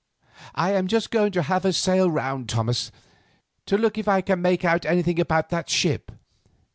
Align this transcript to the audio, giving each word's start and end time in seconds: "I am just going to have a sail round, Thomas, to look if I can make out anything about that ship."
"I 0.55 0.71
am 0.71 0.87
just 0.87 1.11
going 1.11 1.31
to 1.33 1.43
have 1.43 1.63
a 1.63 1.71
sail 1.71 2.09
round, 2.09 2.49
Thomas, 2.49 2.91
to 3.67 3.77
look 3.77 3.99
if 3.99 4.07
I 4.07 4.21
can 4.21 4.41
make 4.41 4.65
out 4.65 4.83
anything 4.83 5.19
about 5.19 5.49
that 5.51 5.69
ship." 5.69 6.11